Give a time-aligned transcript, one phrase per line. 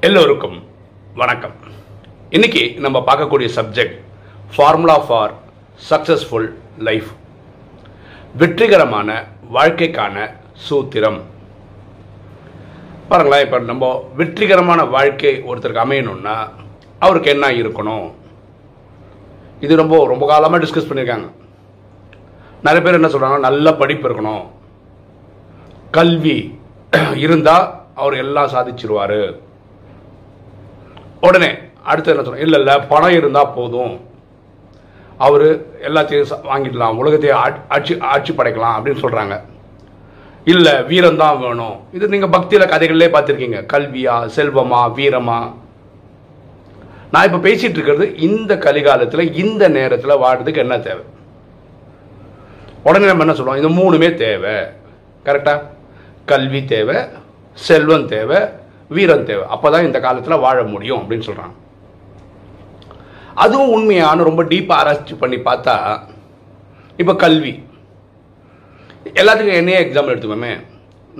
[0.00, 0.62] எல்லோருக்கும்
[1.14, 1.52] வணக்கம்.
[2.30, 4.00] இன்னைக்கு நம்ம பார்க்கக்கூடிய subject
[4.56, 5.34] formula for
[5.90, 7.06] successful life
[8.36, 10.30] வெற்றிகரமான வாழ்க்கைக்கான
[10.70, 11.20] சூத்திரம்.
[13.08, 16.50] பாருங்களேன் இப்போ நம்ம வெற்றிகரமான வாழ்க்கை ஒருத்தருக்கு அமையணும்னா
[16.98, 18.12] அவருக்கு என்ன இருக்கணும்?
[19.60, 21.30] இது ரொம்ப ரொம்ப காலமாக டிஸ்கஸ் பண்ணியிருக்காங்க.
[22.62, 24.46] நிறைய பேர் என்ன சொல்கிறாங்க நல்ல படிப்பு இருக்கணும்.
[25.90, 26.58] கல்வி
[27.14, 29.44] இருந்தால் அவர் எல்லாம் சாதிச்சிருவார்.
[31.20, 34.00] உடனே அடுத்து என்ன சொல்றோம் இல்லை இல்லை பணம் இருந்தால் போதும்.
[35.18, 36.96] அவர் எல்லாத்தையும் வாங்கிடலாம்.
[36.96, 39.40] உலகத்தையே ஆட்- ஆட்சி ஆட்சி படைக்கலாம் அப்படின்னு சொல்கிறாங்க
[40.44, 41.80] இல்லை வீரம் தான் வேணும்.
[41.92, 43.66] இது நீங்கள் பக்தியில் கதைகள்லேயே பார்த்துருக்கீங்க.
[43.72, 45.54] கல்வியா செல்வமா வீரமா?
[47.12, 51.02] நான் இப்போ பேசிகிட்டு இருக்கிறது இந்த கலிகாலத்தில் இந்த நேரத்தில் வாடுறதுக்கு என்ன தேவை?
[52.82, 53.70] உடனே நம்ம என்ன சொல்லுவோம்?
[53.70, 54.52] இந்த மூணுமே தேவை.
[55.24, 55.62] கரெக்டாக
[56.24, 56.96] கல்வி தேவை
[57.54, 58.38] செல்வம் தேவை
[58.90, 59.44] வீரம் தேவை.
[59.54, 61.54] அப்பதான் இந்த காலத்தில் வாழ முடியும் அப்படின்னு சொல்கிறாங்க
[63.44, 65.74] அதுவும் உண்மையான ரொம்ப டீப்பாக ஆராய்ச்சி பண்ணி பார்த்தா
[67.02, 67.54] இப்போ கல்வி.
[69.20, 70.52] எல்லாத்துக்கும் என்னையே எக்ஸாம்பிள் எடுத்துக்கோமே.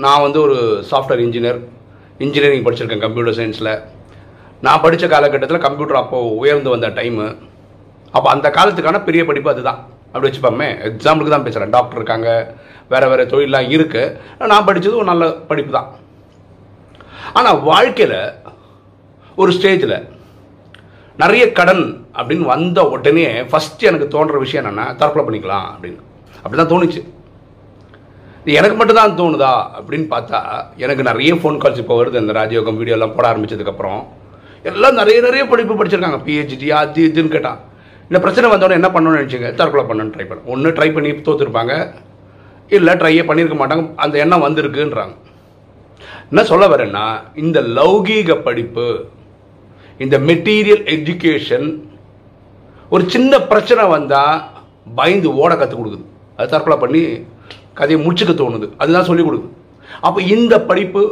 [0.04, 0.56] நான் வந்து ஒரு
[0.90, 1.58] சாஃப்ட்வேர் இன்ஜினியர்
[2.24, 3.72] இன்ஜினியரிங் படிச்சிருக்கேன் கம்ப்யூட்டர் சயின்ஸில்
[4.66, 7.26] நான் படித்த காலகட்டத்தில் கம்ப்யூட்டர் அப்போது உயர்ந்து வந்த டைமு
[8.16, 9.80] அப்போ அந்த காலத்துக்கான பெரிய படிப்பு அதுதான்.
[10.12, 12.28] அப்படி வச்சுப்போமே எக்ஸாம்பிளுக்கு தான் பேசுகிறேன் டாக்டர் இருக்காங்க
[12.92, 15.88] வேறு வேறு தொழிலெலாம் இருக்குது நான் படித்தது ஒரு நல்ல படிப்பு தான்.
[17.38, 18.18] ஆனால் வாழ்க்கையில்
[19.42, 19.96] ஒரு ஸ்டேஜில்
[21.22, 21.84] நிறைய கடன்
[22.18, 26.00] அப்படின்னு வந்த உடனே ஃபஸ்ட்டு எனக்கு தோன்ற விஷயம் என்னென்னா தற்கொலை பண்ணிக்கலாம் அப்படின்னு.
[26.42, 27.02] அப்படி தான் தோணுச்சு.
[28.42, 30.40] இது எனக்கு மட்டும் தான் தோணுதா அப்படின்னு பார்த்தா
[30.84, 32.20] எனக்கு நிறைய ஃபோன் கால்ஸ் இப்போ வருது.
[32.24, 34.02] இந்த ராஜயோகம் வீடியோலாம் போட ஆரம்பித்ததுக்கப்புறம்
[34.70, 36.20] எல்லாம் நிறைய நிறைய படிப்பு படிச்சிருக்காங்க.
[36.26, 37.58] பிஹெச்டி அது இதுன்னு கேட்டான்
[38.08, 39.48] இந்த பிரச்சனை வந்தோடனே என்ன பண்ணணும்னு நினச்சிங்க?
[39.60, 40.42] தற்கொலை பண்ணணும்னு ட்ரை பண்ண.
[40.54, 41.74] ஒன்று ட்ரை பண்ணி தோத்துருப்பாங்க.
[42.76, 43.84] இல்லை ட்ரையே பண்ணியிருக்க மாட்டாங்க.
[44.04, 45.14] அந்த எண்ணம் வந்திருக்குன்றாங்க.
[46.30, 49.04] என்ன சொல்ல வரேன்னா இந்த லௌகீக படிப்பு
[49.98, 51.68] இந்த மெட்டீரியல் எஜுகேஷன்
[52.90, 54.42] ஒரு சின்ன பிரச்சனை வந்தால்
[54.94, 56.04] பயந்து ஓட கற்றுக் கொடுக்குது.
[56.36, 57.02] அது தற்கொலை பண்ணி
[57.74, 58.72] கதையை முடிச்சுக்க தோணுது.
[58.78, 59.48] அதுதான் சொல்லிக் கொடுக்குது.
[60.00, 61.02] அப்போ இந்த படிப்பு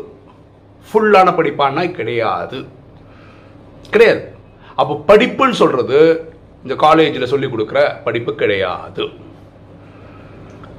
[0.89, 2.65] ஃபுல்லான படிப்பானா கிடையாது.
[3.91, 4.33] கிடையாது.
[4.75, 5.99] அப்போ படிப்புன்னு சொல்கிறது
[6.63, 9.05] இந்த காலேஜில் சொல்லிக் கொடுக்குற படிப்பு கிடையாது.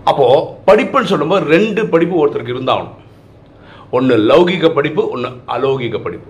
[0.03, 3.03] அப்போது படிப்புன்னு சொல்லும்போது ரெண்டு படிப்பு ஒருத்தருக்கு இருந்தாகணும்.
[3.97, 6.29] ஒன்று லௌகிக படிப்பு ஒன்று அலௌகிக படிப்பு.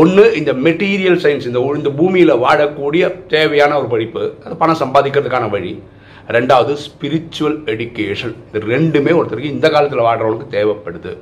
[0.00, 5.72] ஒன்று இந்த மெட்டீரியல் சயின்ஸ் இந்த இந்த பூமியில் வாழக்கூடிய தேவையான ஒரு படிப்பு அது பணம் சம்பாதிக்கிறதுக்கான வழி.
[6.36, 11.12] ரெண்டாவது ஸ்பிரிச்சுவல் எடுக்கேஷன் இது ரெண்டுமே ஒருத்தருக்கு இந்த காலத்தில் வாடுறவங்களுக்கு தேவைப்படுது.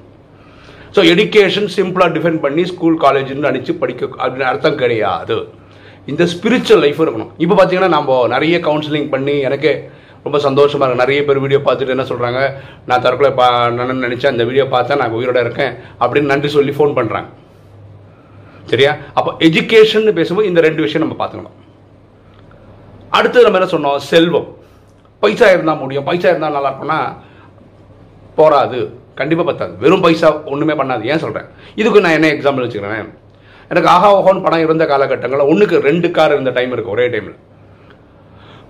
[0.97, 5.39] ஸோ எடுக்கேஷன் சிம்பிளாக டிஃபைன் பண்ணி ஸ்கூல் காலேஜ்னு நினச்சி படிக்க அப்படின்னு அர்த்தம் கிடையாது.
[6.11, 7.33] இந்த ஸ்பிரிச்சுவல் லைஃப் இருக்கணும்.
[7.45, 9.73] இப்போ பார்த்தீங்கன்னா நம்ம நிறைய கவுன்சிலிங் பண்ணி எனக்கே
[10.25, 11.03] ரொம்ப சந்தோஷமாக இருக்கு.
[11.05, 12.41] நிறைய பேர் வீடியோ பார்த்துட்டு என்ன சொல்கிறாங்க
[12.89, 13.47] நான் தற்கொலை பா
[13.77, 14.33] நான் நினச்சேன்.
[14.35, 17.29] அந்த வீடியோ பார்த்தா நான் உயிரோட இருக்கேன் அப்படின்னு நன்றி சொல்லி ஃபோன் பண்ணுறாங்க
[18.73, 18.93] சரியா?
[19.19, 21.57] அப்போ எஜுகேஷன் பேசும்போது இந்த ரெண்டு விஷயம் நம்ம பார்த்துக்கணும்.
[23.19, 24.01] அடுத்து நம்ம என்ன சொன்னோம்?
[24.11, 24.49] செல்வம்.
[25.23, 26.07] பைசா இருந்தால் முடியும்.
[26.09, 26.99] பைசா இருந்தால் நல்லா இருக்கும்னா
[28.41, 28.81] போராது.
[29.21, 29.73] கண்டிப்பாக பத்தாது.
[29.85, 31.03] வெறும் பைசா ஒன்றுமே பண்ணாது.
[31.13, 31.49] ஏன் சொல்கிறேன்
[31.81, 33.09] இதுக்கு நான் என்ன எக்ஸாம்பிள் வச்சுக்கிறேன்?
[33.73, 37.39] எனக்கு ஆஹா ஓஹோன்னு பணம் இருந்த காலகட்டங்களில் ஒன்றுக்கு ரெண்டு கார் இருந்த டைம் இருக்குது ஒரே டைமில்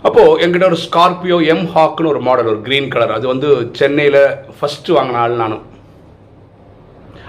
[0.06, 3.48] அப்போது என்கிட்ட ஒரு ஸ்கார்பியோ எம் ஹாக்னு ஒரு மாடல் ஒரு க்ரீன் கலர் அது வந்து
[3.78, 4.20] சென்னையில்
[4.58, 5.64] ஃபஸ்ட்டு வாங்கின ஆள் நானும்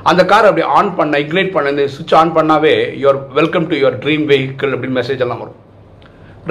[0.09, 3.97] அந்த கார் அப்படி ஆன் பண்ண இக்னைட் பண்ண இந்த சுவிட்ச் ஆன் பண்ணாவே your welcome to your
[4.03, 5.57] dream vehicle அப்படின்னு மெசேஜ் எல்லாம் வரும்.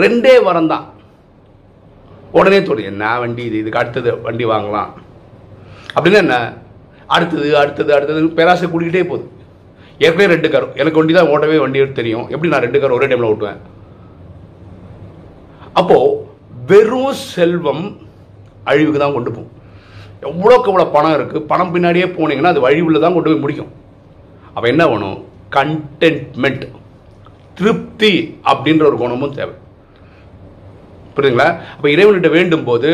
[0.03, 0.85] ரெண்டே வாரம் தான்.
[2.39, 3.57] உடனே தோணுது என்ன வண்டி இது?
[3.63, 4.91] இதுக்கு அடுத்தது வண்டி வாங்கலாம்.
[5.95, 6.37] அப்படின்னு என்ன?
[7.17, 9.27] அடுத்தது அடுத்தது அடுத்தது பேராசை கூட்டிகிட்டே போகுது.
[10.05, 12.27] ஏற்கனவே ரெண்டு கார் எனக்கு வண்டி தான் ஓட்டவே வண்டி தெரியும்.
[12.35, 13.61] எப்படி நான் ரெண்டு கார் ஒரே டைமில் ஓட்டுவேன்?
[15.79, 15.99] அப்போ
[16.71, 17.85] வெறும் செல்வம்
[18.71, 19.55] அழிவுக்கு தான் கொண்டு போகும்.
[20.29, 23.73] எவ்வளோக்கு எவ்வளோ பணம் இருக்குது பணம் பின்னாடியே போனீங்கன்னா அது வழிவில் தான் கொண்டு போய் முடிக்கும்.
[24.55, 25.19] அப்போ என்ன வேணும்?
[25.57, 26.67] கண்டென்ட்மெண்ட்
[27.59, 28.13] திருப்தி
[28.51, 29.55] அப்படின்ற ஒரு குணமும் தேவை.
[31.15, 31.49] புரியுதுங்களா?
[31.75, 32.91] அப்போ இறைவன்கிட்ட வேண்டும் போது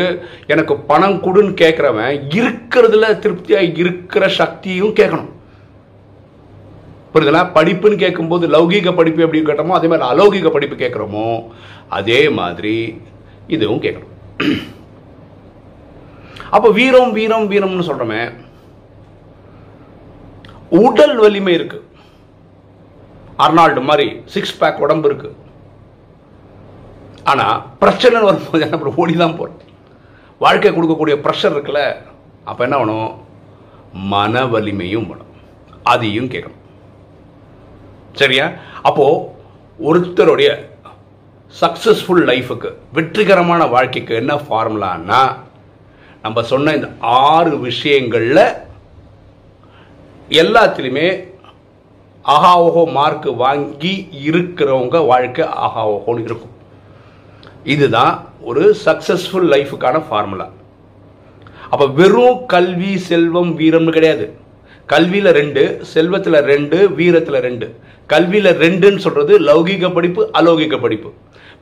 [0.53, 5.31] எனக்கு பணம் கொடுன்னு கேட்குறவன் இருக்கிறதுல திருப்தியாக இருக்கிற சக்தியும் கேட்கணும்.
[7.15, 7.43] புரியுதுங்களா?
[7.57, 11.27] படிப்புன்னு கேட்கும்போது லௌகீக படிப்பு எப்படி கேட்டோமோ அதே மாதிரி அலௌகிக படிப்பு கேட்குறோமோ
[11.99, 12.73] அதே மாதிரி
[13.55, 14.13] இதுவும் கேட்கணும்
[16.55, 18.19] அப்போ வீரம் வீரம் வீரம்னு சொல்றோமே.
[20.83, 21.79] உடல் வலிமை இருக்கு.
[23.43, 25.29] அர்னால்டு மாதிரி சிக்ஸ் பேக் உடம்பு இருக்கு.
[27.31, 27.45] ஆனா
[27.83, 29.61] பிரச்சனை வரும்போது என்ன ஓடி தான் போறோம்.
[30.45, 31.83] வாழ்க்கை கொடுக்கக்கூடிய ப்ரெஷர் இருக்குல்ல
[32.49, 33.11] அப்ப என்ன வேணும்
[34.13, 35.33] மன வலிமையும் வேணும்
[35.93, 36.61] அதையும் கேட்கணும்
[38.21, 38.45] சரியா?
[38.89, 39.23] அப்போது
[39.87, 40.49] ஒருத்தருடைய
[41.61, 45.21] சக்ஸஸ்ஃபுல் லைஃபுக்கு வெற்றிகரமான வாழ்க்கைக்கு என்ன ஃபார்முலான்னா
[46.23, 48.43] நம்ம சொன்ன இந்த ஆறு விஷயங்களில்
[50.41, 51.07] எல்லாத்துலேயுமே
[52.33, 53.93] ஆஹா ஓஹோ மார்க் வாங்கி
[54.29, 56.53] இருக்கிறவங்க வாழ்க்கை ஆஹா ஓஹோன்னு இருக்கும்.
[57.73, 58.13] இதுதான்
[58.49, 60.47] ஒரு சக்சஸ்ஃபுல் லைஃபுக்கான ஃபார்முலா
[61.69, 64.25] அப்போ வெறும் கல்வி செல்வம் வீரம்னு கிடையாது.
[64.91, 65.61] கல்வியில் ரெண்டு
[65.91, 67.67] செல்வத்தில் ரெண்டு வீரத்தில் ரெண்டு.
[68.11, 71.09] கல்வியில் ரெண்டுன்னு சொல்கிறது லௌகிக படிப்பு அலௌகிக படிப்பு.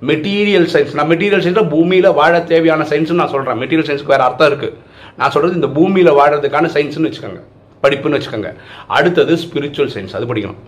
[0.09, 4.49] மெட்டீரியல் சயின்ஸ் நான் மெட்டீரியல் சயின்ஸில் பூமியில் வாழ தேவையான சயின்ஸ்னு நான் சொல்கிறேன் மெட்டீரியல் சயின்ஸ்க்கு வேறு அர்த்தம்
[4.51, 4.75] இருக்குது
[5.19, 7.41] நான் சொல்கிறது இந்த பூமியில் வாழறதுக்கான சயின்ஸ்னு வச்சுக்கோங்க.
[7.83, 8.51] படிப்புன்னு வச்சுக்கோங்க.
[8.97, 10.61] அடுத்தது ஸ்பிரிச்சுவல் சயின்ஸ் அது படிக்கணும்.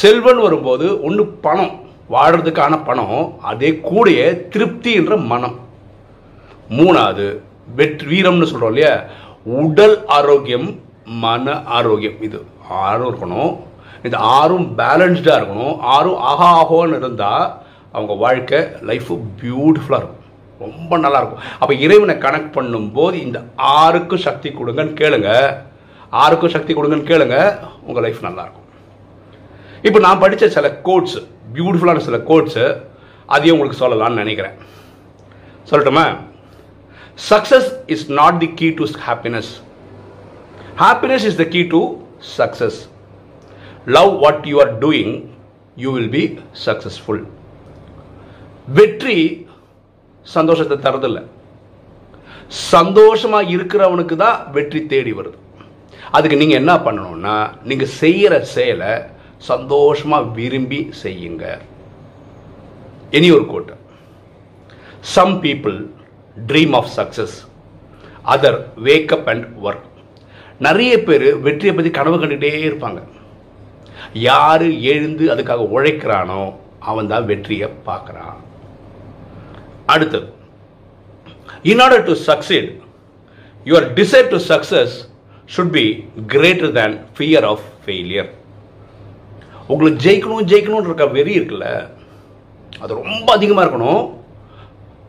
[0.00, 1.74] செல்வன் வரும்போது ஒன்று பணம்.
[2.14, 3.18] வாழறதுக்கான பணம்
[3.50, 5.56] அதே கூடயே திருப்தின்ற மனம்.
[6.78, 7.26] மூணாவது
[7.78, 8.94] வெற்றி வீரம்னு சொல்கிறோம் இல்லையா?
[9.62, 10.68] உடல் ஆரோக்கியம்
[11.06, 12.22] மன ஆரோக்கியம்.
[12.22, 13.56] இது ஆறும் இருக்கணும்.
[14.02, 15.78] இந்த ஆறும் பேலன்ஸ்டாக இருக்கணும்.
[15.78, 17.62] ஆறும் ஆஹா ஆகோன்னு இருந்தால்
[17.92, 20.24] அவங்க வாழ்க்கை லைஃப் பியூட்டிஃபுல்லாக இருக்கும்.
[20.58, 21.42] ரொம்ப நல்லா இருக்கும்.
[21.58, 25.56] அப்போ இறைவனை கனெக்ட் பண்ணும்போது இந்த ஆறுக்கும் சக்தி கொடுங்கன்னு கேளுங்க.
[26.10, 27.58] ஆறுக்கும் சக்தி கொடுங்கன்னு கேளுங்க.
[27.82, 28.64] உங்கள் லைஃப் நல்லாயிருக்கும்
[29.82, 31.18] இப்போ நான் படித்த சில கோட்ஸ்
[31.54, 32.82] பியூட்டிஃபுல்லான சில கோட்ஸு
[33.26, 34.52] அதையும் உங்களுக்கு சொல்லலாம்னு நினைக்கிறேன்.
[35.70, 36.16] சொல்லட்டுமா?
[37.30, 39.52] Success is not the key to happiness
[40.82, 41.80] happiness is the key to
[42.38, 42.78] success
[43.96, 45.14] love what you are doing
[45.82, 46.24] you will be
[46.66, 47.22] successful
[48.78, 49.18] வெற்றி
[50.26, 51.22] சந்தோஷத்தை தரதில்லை
[52.74, 55.38] சந்தோஷமாக இருக்கிறவனுக்கு தான் வெற்றி தேடி வருது.
[56.16, 57.36] அதுக்கு நீங்கள் என்ன பண்ணணும்னா
[57.70, 58.92] நீங்கள் செய்கிற செயலை
[59.50, 61.44] சந்தோஷமாக விரும்பி செய்யுங்க.
[63.16, 63.74] இனி ஒரு quote
[65.14, 65.76] some people
[66.50, 67.36] dream of success
[68.34, 68.58] other
[68.88, 69.86] wake up and work
[70.64, 73.00] நிறைய பேர் வெற்றியை பற்றி கனவு கண்டுகிட்டே இருப்பாங்க.
[74.12, 76.40] யார் எழுந்து அதுக்காக உழைக்கிறானோ
[76.90, 78.38] அவன் தான் வெற்றியை பார்க்குறான்.
[79.94, 80.28] அடுத்தது
[81.62, 82.70] in order to succeed
[83.68, 84.96] your desire to success
[85.56, 85.84] should be
[86.34, 88.30] greater than fear of failure
[89.66, 91.68] உங்களுக்கு ஜெயிக்கணும் ஜெயிக்கணும்னு இருக்க வெறி இருக்குல்ல?
[92.82, 94.04] அது ரொம்ப அதிகமாக இருக்கணும்.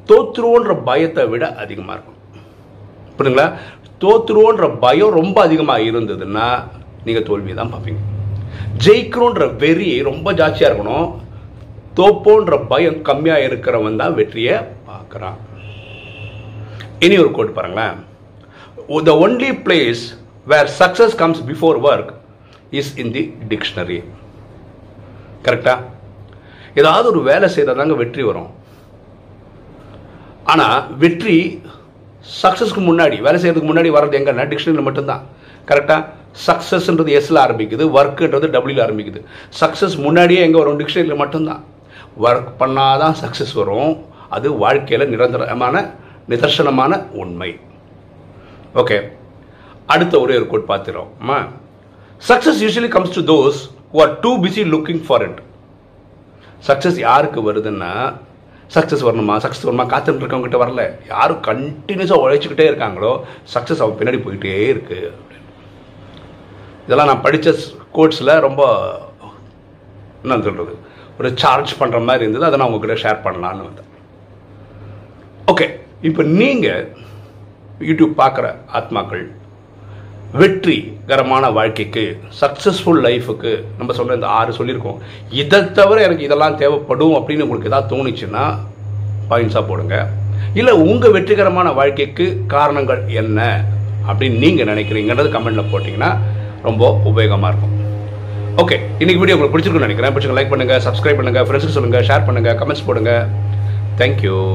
[0.10, 2.22] தோத்துருவோன்ற பயத்தை விட அதிகமாக இருக்கணும்.
[3.18, 3.48] புரியுதுங்களா?
[4.04, 6.48] தோத்துருவோன்ற பயம் ரொம்ப அதிகமாக இருந்ததுன்னா
[7.06, 8.02] நீங்கள் தோல்வியை தான் பார்ப்பீங்க.
[8.86, 11.08] ஜெயிக்கிறோன்ற வெறி ரொம்ப ஜாஸ்தியாக இருக்கணும்.
[12.00, 14.56] தோப்போன்ற பயம் கம்மியாக இருக்கிறவன் தான் வெற்றியை
[14.90, 15.38] பார்க்குறான்.
[17.06, 17.98] இனி ஒரு கோட் பாருங்களேன்.
[19.10, 20.04] The only place
[20.52, 22.12] where success comes before work
[22.80, 23.24] is in the
[23.54, 24.00] dictionary
[25.48, 25.76] கரெக்டா
[26.82, 28.52] ஏதாவது ஒரு வேலை செய்தால் தாங்க வெற்றி வரும்.
[30.54, 31.38] ஆனால் வெற்றி
[32.44, 35.24] சக்ஸஸ்க்கு முன்னாடி வேலை செய்யறதுக்கு முன்னாடி வர்றது எங்கன்னா டிக்ஷனரியில் மட்டும்தான்.
[35.68, 36.06] கரெக்டாக
[36.48, 39.22] சக்ஸஸ்ன்றது எஸ்ல ஆரம்பிக்குது ஒர்க்குன்றது டபிள்யூல ஆரம்பிக்குது.
[39.60, 40.80] சக்ஸஸ் முன்னாடியே எங்கே வரும்?
[40.80, 41.64] டிக்ஷனரியில் மட்டும்தான்.
[42.24, 44.06] ஒர்க் பண்ணாதான் சக்ஸஸ் வரும்.
[44.30, 45.94] அது வாழ்க்கையில் நிரந்தரமான
[46.30, 47.60] நிதர்சனமான உண்மை.
[48.76, 48.98] ஓகே
[49.86, 51.44] அடுத்த ஒரே ஒரு quote பார்த்துறோம்
[52.30, 53.60] success usually comes to those
[53.94, 55.40] who are too busy looking for it
[56.68, 57.92] success யாருக்கு வருதுன்னா
[58.76, 59.36] சக்ஸஸ் வரணுமா?
[59.44, 60.84] சக்ஸஸ் வரணுமா காத்துட்டு இருக்கவங்ககிட்ட வரல
[61.14, 63.12] யாரும் கண்டினியூஸாக உழைச்சிக்கிட்டே இருக்காங்களோ
[63.54, 65.00] சக்ஸஸ் அவன் பின்னாடி போயிட்டே இருக்கு.
[66.86, 67.54] இதெல்லாம் நான் படித்த
[67.98, 68.62] கோட்ஸில் ரொம்ப
[70.22, 70.74] என்ன சொல்கிறது
[71.20, 72.48] ஒரு சார்ஜ் பண்ணுற மாதிரி இருந்தது.
[72.48, 73.92] அதை நான் உங்ககிட்ட ஷேர் பண்ணலான்னு வந்தேன்.
[75.52, 75.68] ஓகே
[76.10, 76.84] இப்போ நீங்கள்
[77.90, 78.48] யூடியூப் பார்க்குற
[78.80, 79.26] ஆத்மாக்கள்
[80.42, 82.04] வெற்றிகரமான வாழ்க்கைக்கு
[82.40, 84.98] சக்ஸஸ்ஃபுல் லைஃபுக்கு நம்ம சொன்ன இந்த ஆறு சொல்லியிருக்கோம்.
[85.42, 88.44] இதை தவிர எனக்கு இதெல்லாம் தேவைப்படும் அப்படின்னு உங்களுக்கு ஏதாவது தோணுச்சுன்னா
[89.30, 89.96] பாயிண்ட்ஸாக போடுங்க.
[90.60, 93.40] இல்லை உங்கள் வெற்றிகரமான வாழ்க்கைக்கு காரணங்கள் என்ன
[94.10, 96.12] அப்படின்னு நீங்கள் நினைக்கிறீங்கன்றது கமெண்ட்டில் போட்டிங்கன்னா
[96.68, 97.74] ரொம்ப உபயோகமாக இருக்கும்.
[98.64, 100.14] ஓகே இன்னைக்கு வீடியோ உங்களுக்கு பிடிச்சிருக்குன்னு நினைக்கிறேன்.
[100.14, 103.14] பிடிச்சிங்க லைக் பண்ணுங்கள் சப்ஸ்கிரைப் பண்ணுங்கள் ஃப்ரெண்ட்ஸுக்கு சொல்லுங்கள் ஷேர் பண்ணுங்கள் கமெண்ட்ஸ் போடுங்க.
[104.02, 104.38] தேங்க்யூ